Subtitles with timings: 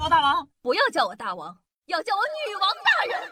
[0.00, 3.30] 王大王，不要叫我大王，要叫我女王大人。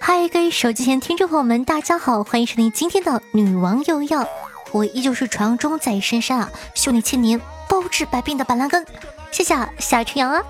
[0.00, 4.26] 嗨，各位手机前听众朋友们，大家好，欢迎收听今天的女王又要。
[4.72, 8.86] 我依旧是传说中在深山啊修炼千年、包治百病的板蓝根。
[9.30, 10.42] 谢谢夏春阳啊。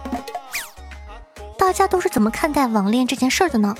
[1.59, 3.74] 大家都是怎么看待网恋这件事的呢？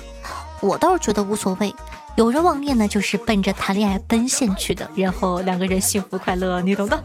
[0.59, 1.73] 我倒是觉得无所谓。
[2.15, 7.01] 有人网恋呢，就是奔着谈恋爱奔现去的，然后两个人幸福快乐，你懂的。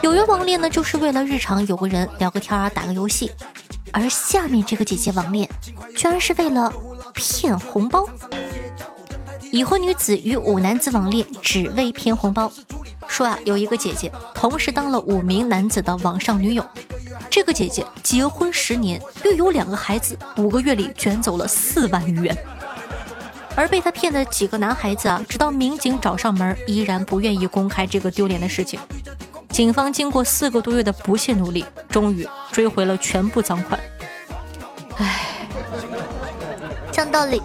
[0.00, 3.32] 有人网恋呢，就是为了日常有个人聊个天啊，打个游戏。
[3.90, 5.48] 而下面这个姐姐网恋，
[5.96, 6.72] 居然是为了
[7.12, 8.08] 骗红包。
[9.50, 12.50] 已婚女子与五男子网恋，只为骗红包。
[13.08, 16.64] 说啊，有一个姐姐同时当了五名男子的网上女友。
[17.32, 22.36] 这个姐姐结婚十年，育有两个孩子，五个月里卷走了四万余元。
[23.56, 28.78] 而被她骗的几个男孩子啊，直到民警找上门，依然不愿意公开这个丢脸的事情。
[29.48, 33.80] 警方经过四个多月的不懈努力，终于追回了全部赃款。
[34.98, 35.48] 唉，
[36.92, 37.40] 讲道理，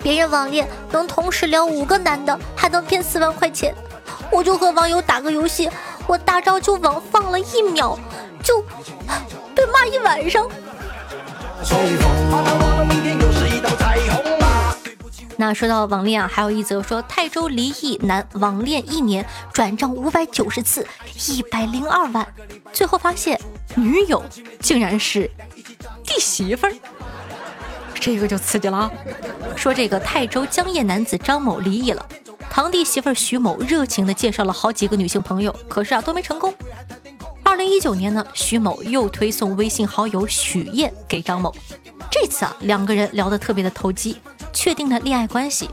[0.00, 3.74] 别人网恋能同时撩五个男的，还能骗四万块钱，
[4.30, 5.68] 我就和网友打个游戏，
[6.06, 7.98] 我大招就网放了一秒，
[8.42, 8.60] 就
[9.54, 10.48] 被骂一晚上。
[15.36, 20.86] 那说到网恋啊，还有一则说泰州离异男网恋一年转账五百九十次，
[21.28, 22.26] 一百零二万，
[22.72, 23.40] 最后发现
[23.74, 24.22] 女友
[24.60, 25.28] 竟然是
[26.04, 26.72] 弟媳妇儿，
[27.94, 28.90] 这个就刺激了啊！
[29.56, 32.06] 说这个泰州江堰男子张某离异了，
[32.48, 36.54] 堂弟媳妇徐某热情的介绍了好几个女性朋友，可是啊都没成功。
[37.52, 41.54] 二零一九年呢，徐某又推送微信好友许燕给张某，
[42.10, 44.16] 这次啊两个人聊得特别的投机。
[44.54, 45.68] 确定了恋爱关系，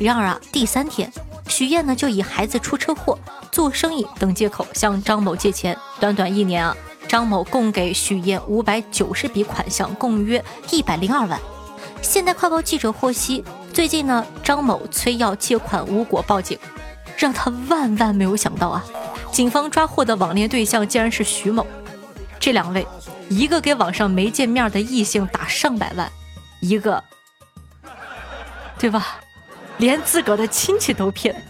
[0.00, 1.12] 然而啊，第三天，
[1.46, 3.18] 许燕呢就以孩子出车祸、
[3.52, 5.76] 做生意等借口向张某借钱。
[6.00, 6.74] 短短一年啊，
[7.06, 11.38] 张某共给许燕五百九十笔款项，共约一百零二万。
[12.00, 13.44] 现代快报记者获悉，
[13.74, 16.58] 最近呢，张某催要借款无果报警，
[17.18, 18.82] 让他万万没有想到啊，
[19.38, 21.64] 警方抓获的网恋对象竟然是徐某。
[22.40, 22.84] 这两位，
[23.28, 26.10] 一个给网上没见面的异性打上百万，
[26.58, 27.00] 一个。
[28.80, 29.20] 对吧？
[29.76, 31.40] 连自个儿的亲戚都骗，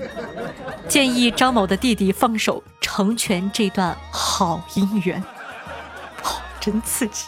[0.87, 5.25] 建议张某的弟弟放手成全这段好姻缘。
[6.23, 7.25] 好，真刺激。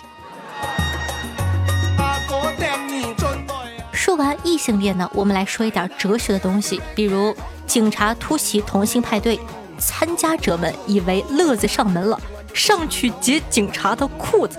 [3.93, 7.35] 说完异性恋呢，我们来说一点哲学的东西，比如
[7.67, 9.41] 警察突袭同性派对，
[9.81, 12.21] 参加者们以为乐子上门了，
[12.55, 14.59] 上去解警察的裤子。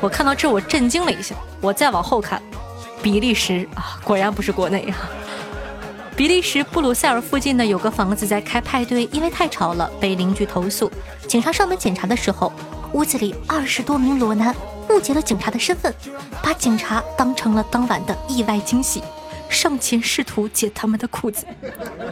[0.00, 1.34] 我看到这，我震惊了一下。
[1.60, 2.40] 我再往后看。
[3.02, 4.96] 比利时啊，果然不是国内啊。
[6.16, 10.90] 比利时布鲁塞尔附近呢，有个房子在开派对，因为太吵了，被邻居投诉。
[11.26, 12.52] 警察上门检查的时候，
[12.92, 14.54] 屋子里二十多名裸男
[14.90, 15.92] 误解了警察的身份，
[16.40, 19.02] 把警察当成了当晚的意外惊喜，
[19.54, 21.46] 上前试图解他们的裤子。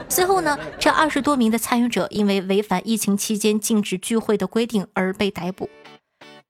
[0.08, 5.69] 随后呢，这二十多名的参与者因为违反疫情期间禁止聚会的规定而被逮捕。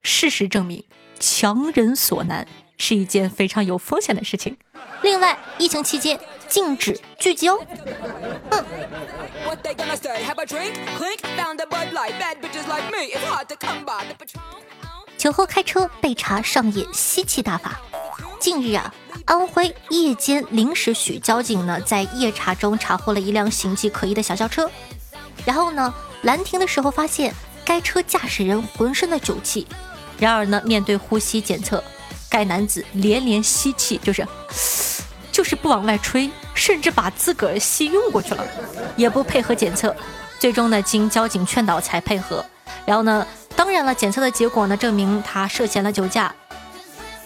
[0.02, 0.84] 事实证明，
[1.18, 2.46] 强人所难。
[2.78, 4.56] 是一件非常有风险的事情。
[5.02, 7.64] 另外，疫情期间禁止聚集哦。
[8.50, 8.64] 嗯。
[15.16, 17.80] 酒后开车被查上演吸气大法。
[18.42, 18.92] 近日啊，
[19.24, 24.68] 安徽夜间临时许交警呢在夜查中查获了一辆形迹可疑的小轿车，
[25.44, 27.32] 然后呢拦停的时候发现
[27.64, 29.64] 该车驾驶人浑身的酒气，
[30.18, 31.82] 然而呢面对呼吸检测。
[32.28, 34.26] 该男子连连吸气，就是
[35.30, 38.44] 就是不往外吹，甚至把自个儿吸晕过去了，
[38.96, 39.94] 也不配合检测。
[40.40, 42.44] 最终呢，经交警劝导才配合。
[42.84, 46.34] 然后呢，当然了，检测的结果呢证明他涉嫌了酒驾。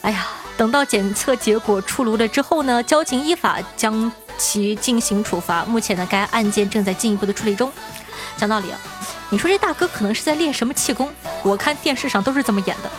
[0.03, 0.27] 哎呀，
[0.57, 5.65] 等到检测结果出炉了之后呢，交警依法将其进行处罚。
[5.65, 7.71] 目前呢，该案件正在进一步的处理中。
[8.37, 8.79] 讲道理啊，
[9.31, 11.13] 你说这大哥可能是在练什么气功？
[11.43, 12.91] 我看电视上都是这么演的。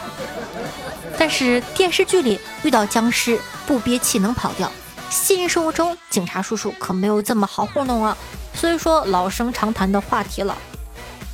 [1.18, 4.72] 但是电视剧里遇到僵尸不憋气能跑掉，
[5.10, 8.16] 现实生活中警察叔叔可没有这么好糊弄啊。
[8.54, 10.56] 所以说老生常谈的话题了，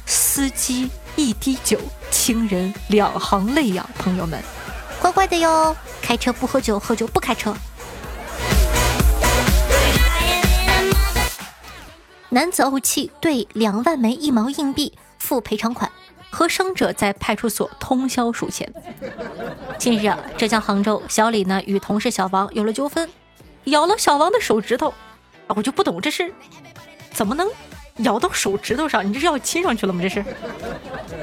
[0.06, 1.78] 司机一滴酒，
[2.10, 4.42] 亲人两行泪呀，朋友们，
[5.02, 5.76] 乖乖的哟，
[6.14, 7.56] 开车不喝酒，喝酒不开车。
[12.30, 15.92] 男子怄气对两万枚一毛硬币付赔偿款，
[16.30, 18.72] 和伤者在派出所通宵数钱。
[19.80, 23.10] 近日啊，浙江杭州，小李呢与同事小王有了纠纷，
[23.64, 24.94] 咬了小王的手指头。
[25.48, 26.32] 我就不懂这是
[27.12, 27.50] 怎么能
[27.98, 29.08] 咬到手指头上？
[29.08, 30.02] 你这是要亲上去了吗？
[30.02, 30.26] 这是，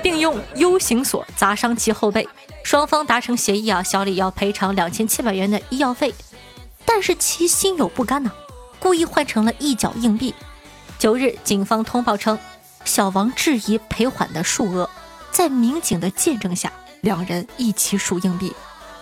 [0.03, 2.29] 并用 U 型锁砸伤其后背。
[2.63, 6.15] 双方达成协议啊，小李要赔偿两千七百元的医药费，
[6.85, 8.31] 但是其心有不甘呐，
[8.79, 10.35] 故意换成了一角硬币。
[10.99, 12.39] 九日，警方通报称，
[12.85, 14.89] 小王质疑赔款的数额，
[15.33, 16.71] 在民警的见证下，
[17.01, 18.55] 两人一起数硬币，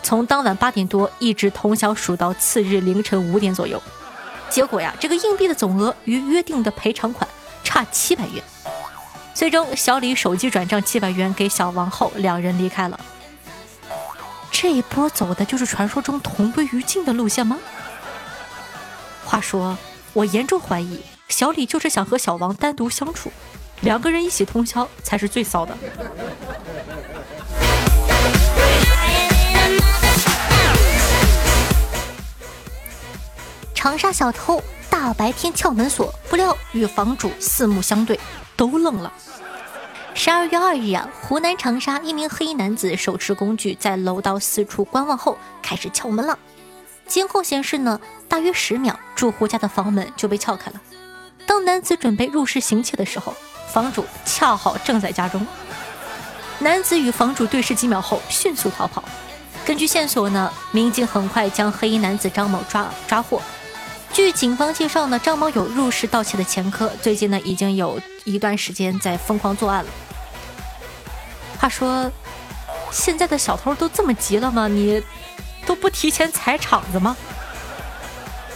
[0.03, 3.83] 从当晚八点多一直通宵数到次日凌晨五点左右。
[4.49, 7.29] 结果呀，这个硬币的总额与约定的赔偿款
[7.69, 8.43] 差七百元。
[9.35, 12.99] 最终，小李手机转账七百元给小王后，两人离开了。
[14.51, 17.59] 这一波走的就是传说中同归于尽的路线吗？
[19.23, 19.77] 话说，
[20.15, 23.31] 我严重怀疑小李就是想和小王单独相处，
[23.83, 25.77] 两个人一起通宵才是最骚的。
[33.75, 34.61] 长沙小偷
[35.09, 38.21] 大白天撬门锁，不料与房主四目相对，
[38.55, 39.11] 都愣了。
[40.13, 46.39] 十二月二日啊，湖南长沙一名黑衣男子手持工具在楼道四处观望后，开始撬门了。
[47.07, 50.81] 监控显示呢，大约十秒，住户家的房门就被撬开了。
[51.47, 53.35] 当男子准备入室行窃的时候，
[53.73, 55.47] 房主恰好正在家中。
[56.59, 59.03] 男子与房主对视几秒后，迅速逃跑。
[59.65, 63.41] 根据线索呢，民警很快将黑衣男子张某抓抓获。
[64.19, 69.91] 据警方介绍呢，张某有入室盗窃的前科，最近呢已经有一段时间在疯狂作案了。
[71.57, 72.11] 话说，
[72.91, 74.67] 现在的小偷都这么急了吗？
[74.67, 75.01] 你
[75.65, 77.17] 都不提前踩场子吗？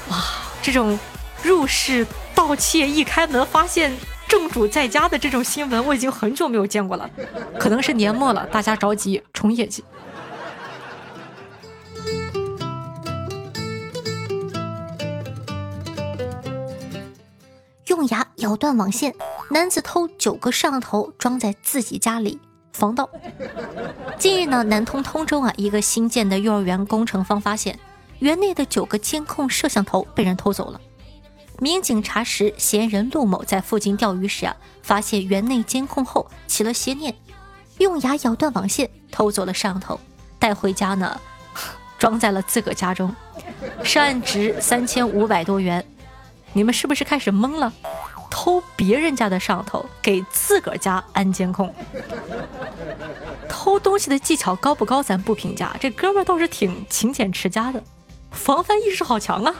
[0.08, 0.24] 哇，
[0.60, 0.98] 这种
[1.44, 2.04] 入室
[2.34, 7.08] 盗窃一开门发现正主在家的这种新闻，我已经很久没有见过了。
[7.60, 9.84] 可能是年末了，大家着急冲业绩。
[18.42, 19.14] 咬断网线，
[19.50, 22.40] 男子偷九个摄像头装在自己家里
[22.72, 23.08] 防盗。
[24.18, 27.78] 近日呢，南通通州啊一个新建的幼儿园工程方发现，
[28.18, 30.80] 园内的九个监控摄像头被人偷走了。
[31.60, 37.14] 民警查实，嫌疑人陆某在附近钓鱼时啊，发现园内监控后起了邪念，
[37.78, 40.00] 用牙咬断网线，偷走了摄像头，
[40.40, 41.20] 带回家呢，
[41.96, 43.14] 装在了自个家中，
[43.84, 45.84] 涉案值三千五百多元。
[46.54, 47.72] 你们是不是开始懵了？
[48.34, 51.72] 偷别人家的摄像头，给自个儿家安监控，
[53.46, 55.02] 偷东西的技巧高不高？
[55.02, 55.76] 咱不评价。
[55.78, 57.80] 这哥们儿倒是挺勤俭持家的，
[58.30, 59.54] 防范意识好强啊！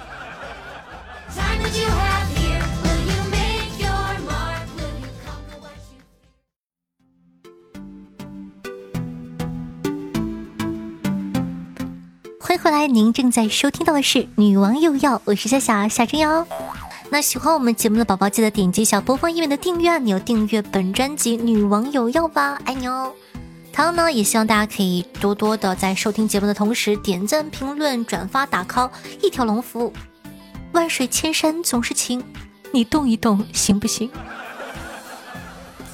[12.40, 16.46] 欢迎回来，您正在收听到的是《女王又要》，我是夏夏夏春瑶。
[17.12, 23.12] 那喜欢我们节目的宝宝，记得点击一下播放页面的订阅按钮，订阅本专辑《女王有药》吧，爱你哦！
[23.70, 28.88] 同样呢，也希望大家可以多多的在收听节目的同时点赞、评论、转发、打 call，
[29.23, 29.93] 一条龙服务。
[30.73, 32.25] 万水千山总是情，
[32.73, 34.11] 你动一动行不行？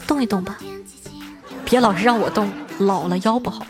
[0.06, 0.56] 动一动吧，
[1.64, 2.49] 别老是让我动，
[2.79, 3.67] 老了腰不好。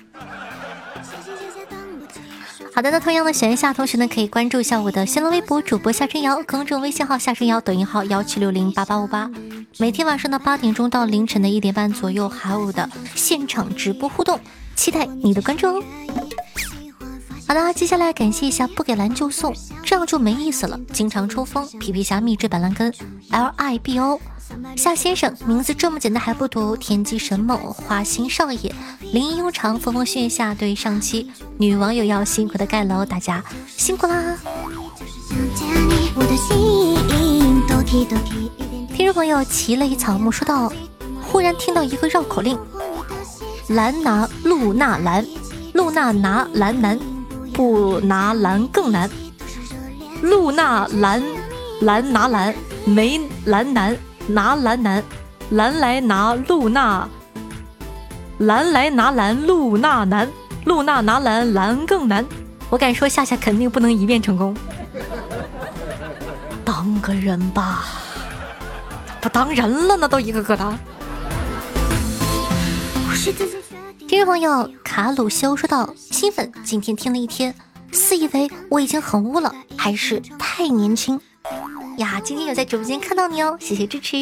[2.78, 9.28] 好的，那同样的，选一下同学呢，可以关注一下我的新浪微博主播夏春瑶，公众微信号夏春瑶，抖音号幺七六零八八五八。
[9.78, 14.38] 每天晚上的八点钟到凌晨的一点半左右，还有我的现场直播互动，
[14.76, 15.82] 期待你的关注哦。
[17.48, 20.78] 好的，接下来感谢一下不给蓝就送，这样就没意思了。
[20.92, 22.94] 经常抽风，皮皮虾秘制板蓝根
[23.32, 24.20] ，L I B O。
[24.76, 28.72] 夏先生名字这么简单还不读，天机神猛，花心少爷，
[29.12, 30.54] 林庸长，风风雪下。
[30.54, 34.36] 对上期女网友要辛苦的盖楼，大家辛苦啦！
[38.94, 40.72] 听众朋友奇雷草木说道
[41.22, 42.58] ：“忽然听到一个绕口令：
[43.68, 45.24] 蓝拿露娜蓝，
[45.74, 46.98] 露娜拿蓝难，
[47.52, 49.08] 不拿蓝更难。
[50.22, 51.22] 露娜蓝
[51.82, 53.96] 蓝拿蓝，没蓝难。”
[54.28, 55.02] 拿蓝男，
[55.50, 57.08] 蓝来拿露娜，
[58.38, 60.28] 蓝来拿蓝露娜难，
[60.66, 62.24] 露娜拿蓝蓝更难。
[62.68, 64.54] 我敢说夏夏肯定不能一遍成功。
[66.62, 67.86] 当个人吧，
[69.22, 70.78] 不当人了那都一个个的。
[74.06, 77.54] 听众朋友卡鲁修说道：“新粉，今天听了一天，
[77.90, 81.18] 自以为我已经很污了，还是太年轻。
[81.98, 84.16] 呀，今天有在直播间看到你哦，谢谢支持。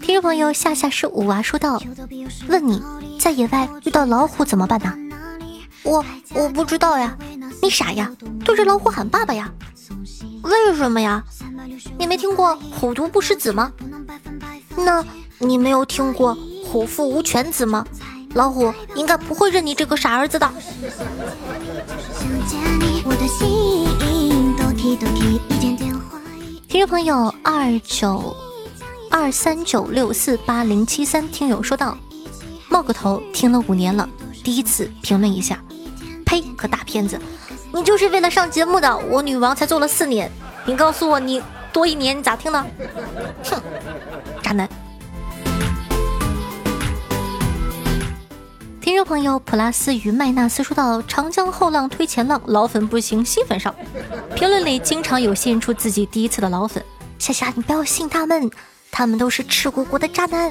[0.00, 1.80] 听众朋友，夏夏是五娃说道
[2.48, 2.82] ：“问你
[3.20, 4.94] 在野外遇到老虎怎么办呢？
[5.82, 7.16] 我我不知道呀，
[7.62, 8.10] 你傻呀，
[8.42, 9.52] 对着老虎喊爸爸呀？
[10.42, 11.22] 为什么呀？
[11.98, 13.70] 你没听过虎毒不食子吗？
[14.76, 15.04] 那
[15.38, 16.34] 你没有听过
[16.64, 17.86] 虎父无犬子吗？
[18.34, 20.50] 老虎应该不会认你这个傻儿子的。
[26.68, 28.36] 听众朋友二九
[29.10, 31.96] 二三九六四八零七三听友说道
[32.68, 34.08] ：“冒个头，听了五年了，
[34.44, 35.58] 第一次评论一下。
[36.24, 37.18] 呸，个大骗子！
[37.72, 40.30] 你就是为了上节目的，我女王才做了四年，
[40.66, 41.42] 你告诉我你
[41.72, 42.64] 多一年你咋听呢？
[43.44, 43.60] 哼，
[44.42, 44.68] 渣男。”
[48.88, 53.74] 听众朋友普拉斯与麦纳斯说道：“长江后浪推前浪，老粉不行新粉上。”
[54.34, 56.82] 评论里经常有献出自己第一次的老粉，
[57.18, 58.50] 夏夏你不要信他们，
[58.90, 60.50] 他们都是赤果果的渣男。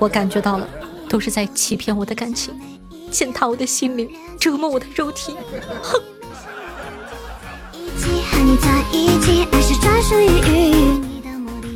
[0.00, 0.68] 我感觉到了，
[1.08, 2.52] 都是在欺骗我的感情，
[3.12, 5.36] 践踏我的心灵，折磨我的肉体。
[5.84, 6.02] 哼。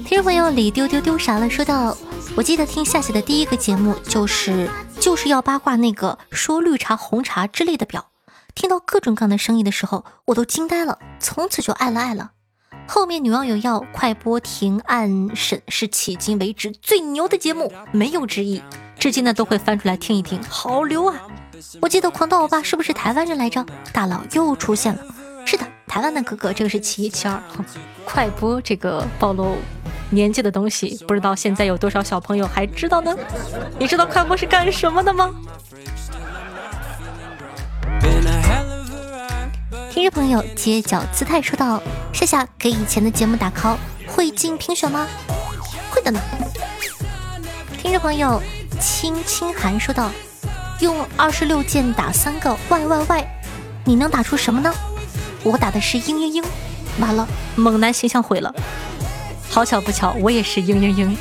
[0.04, 1.96] 听众朋友李丢丢丢傻了说道
[2.36, 8.08] ：“我记得听夏夏的第一个节目就是就是要八卦那个说绿茶红茶之类的表，
[8.56, 12.32] 听到各种各样的声音的时候，我都惊呆了，从此就爱了爱了。
[12.88, 18.60] 后面女网友要快播停案审是迄今为止最牛的节目，没有之一，
[18.98, 21.14] 至今呢都会翻出来听一听，好牛啊！
[21.80, 23.64] 我记得狂刀欧巴是不是台湾人来着？
[23.92, 25.00] 大佬又出现了，
[25.46, 27.40] 是的，台湾的哥哥，这个是其一其二。
[28.04, 29.56] 快播这个暴露。
[30.10, 33.14] 年纪的东西，不知道现在有多少小朋友还知道呢？
[33.78, 35.30] 你知道快播是干什么的吗？
[39.90, 41.80] 听众朋友街角姿态说道
[42.12, 45.06] ：“夏夏给以前的节目打 call，会进评选吗？
[45.90, 46.20] 会的呢。
[47.78, 48.42] 听众朋友
[48.80, 50.10] 青青寒说道
[50.80, 53.40] ：“用二十六键打三个 Y Y Y，
[53.84, 54.72] 你能打出什么呢？
[55.44, 56.44] 我打的是嘤嘤嘤，
[56.98, 58.52] 完了，猛男形象毁了。
[59.54, 61.16] 好巧不巧，我也是嘤嘤嘤。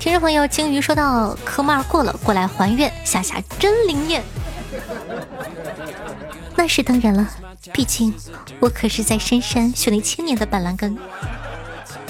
[0.00, 4.24] 听众朋友鲸鱼说到科目二过了，过来还愿，夏夏真灵验。
[6.56, 7.28] 那是当然了，
[7.72, 8.12] 毕竟
[8.58, 10.98] 我可是在深山修了千年的板蓝根。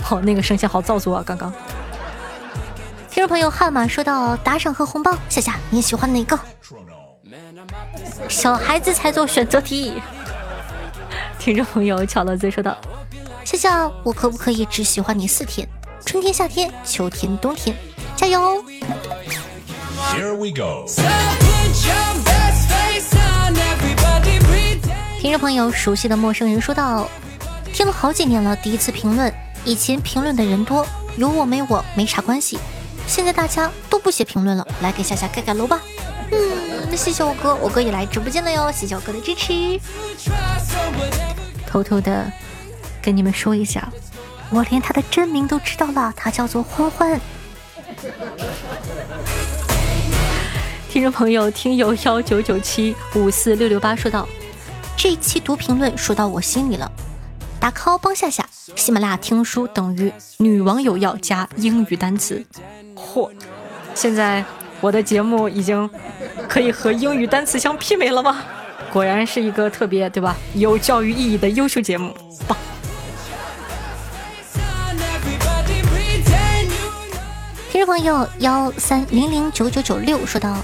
[0.08, 1.22] 哦，那个声线好造作啊！
[1.26, 1.52] 刚刚。
[3.10, 6.38] 听众朋友悍马说到打赏和红包，夏夏你喜欢哪个？
[8.30, 10.00] 小孩子才做选择题。
[11.40, 12.76] 听众朋友巧乐兹说道
[13.44, 15.66] ：“夏夏，我可不可以只喜欢你四天？
[16.04, 17.74] 春天、夏天、秋天、冬天，
[18.14, 18.62] 加油！”
[20.14, 20.86] Here we go。
[25.18, 27.08] 听众朋友熟悉的陌生人说道
[27.72, 29.32] ：“听了好几年了，第一次评论。
[29.64, 32.58] 以前评论的人多，有我没我没啥关系。
[33.06, 35.80] 现在大家都不写评论了，来给夏夏盖盖楼吧。”
[36.32, 39.80] 嗯，谢谢我哥，我哥也来直播间了哟，谢谢我哥的支持。
[41.70, 42.32] 偷偷的
[43.00, 43.88] 跟你们说一下，
[44.50, 47.20] 我连他的真名都知道了，他叫做欢欢。
[50.90, 54.28] 听众朋友，听友幺九九七五四六六八说道
[54.98, 56.90] ：“这一期读评论说到我心里了，
[57.60, 62.44] 打 call 帮夏夏，喜马拉雅听书等于女网友要加英语单词。
[62.96, 63.30] 嚯，
[63.94, 64.44] 现在。
[64.82, 65.90] 我的节目已经
[66.48, 68.42] 可以和英语单词相媲美了吗？
[68.92, 72.12] 果然是一个特别对吧有教育意义的优秀节目，
[72.48, 72.58] 棒！
[77.70, 80.56] 听众朋友幺三零零九九九六说道：“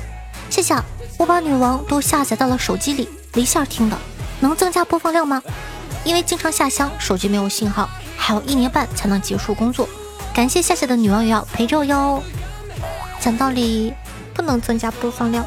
[0.50, 0.74] 谢谢，
[1.16, 3.96] 我把女王都下载到了手机里，离线听的，
[4.40, 5.40] 能增加播放量吗？
[6.02, 9.88] 因为经常下乡，手机没有信号，还有一年半才能结束工作。
[10.34, 12.20] 感谢夏夏的女王也要陪着我哟。
[13.20, 13.94] 讲道理。”
[14.36, 15.46] 不能增加播放量，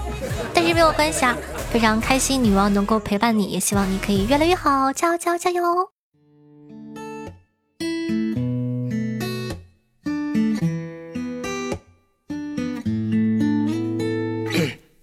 [0.52, 1.38] 但是没有关系啊！
[1.72, 5.62] 非常开心，女王能够陪伴你，也希望你可以越来越好，加油加油加油！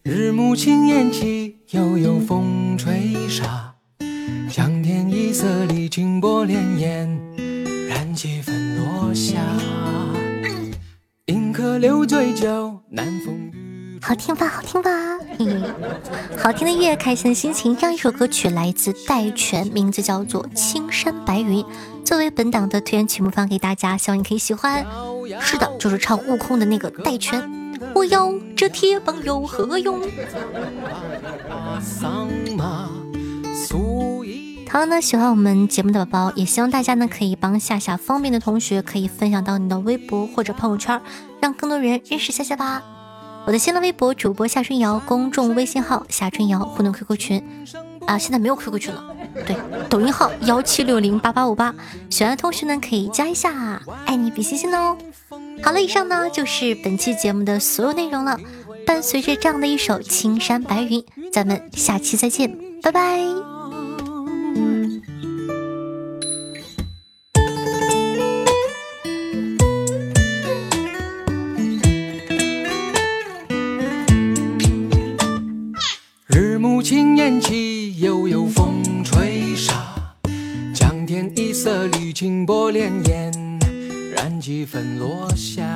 [0.02, 3.74] 日暮轻烟起，悠悠风吹沙，
[4.50, 7.16] 江天一色里，清波潋滟，
[7.88, 9.36] 燃几分落霞。
[11.26, 13.52] 饮客留醉酒，南风。
[14.02, 14.90] 好听吧，好听吧，
[16.38, 17.76] 好听的音乐，开心的心情。
[17.76, 21.62] 这样一首歌曲来自戴荃，名字叫做《青山白云》，
[22.04, 24.84] 作为本档的推荐曲目放给大家，希望你可以喜欢。
[25.40, 27.74] 是的，就是唱悟空的那个戴荃。
[27.94, 30.00] 我要这铁棒有何用？
[34.68, 41.00] 好呢，喜欢我们节目的宝宝，也希望大家呢可以帮夏夏方便的同学可以分享到你的微博或者朋友圈，
[41.40, 42.82] 让更多人认识夏夏吧。
[43.46, 47.64] 我的新浪微博主播夏春瑶，公众微信号夏春瑶，互动 QQ 群
[48.04, 49.04] 啊，现在没有 QQ 群了。
[49.46, 49.56] 对，
[49.88, 51.72] 抖音号幺七六零八八五八，
[52.10, 54.98] 喜欢的同学呢可以加一下，爱你比心心哦。
[55.62, 58.36] 好了，以上呢就是本期节目的所有内容了。
[58.84, 61.00] 伴随着这样的一首《青山白云》，
[61.32, 63.55] 咱们下期再见，拜拜。
[84.46, 85.75] 几分落下。